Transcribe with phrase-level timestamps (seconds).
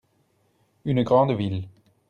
[0.83, 1.67] une grande ville.